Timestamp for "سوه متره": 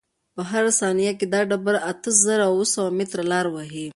2.73-3.23